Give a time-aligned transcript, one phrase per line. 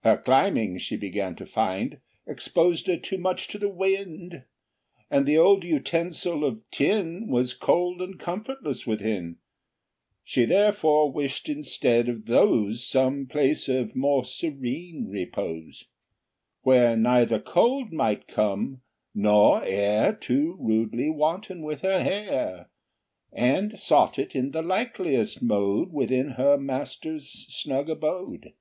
[0.00, 4.42] Her climbing, she began to find, Exposed her too much to the wind,
[5.08, 9.36] And the old utensil of tin Was cold and comfortless within:
[10.24, 15.84] She therefore wished, instead of those, Some place of more serene repose,
[16.62, 18.80] Where neither cold might come,
[19.14, 22.68] nor air Too rudely wanton in her hair,
[23.32, 28.54] And sought it in the likeliest mode Within her master's snug abode.